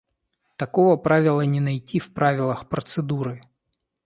[0.57, 3.39] Такого правила не найти в правилах процедуры.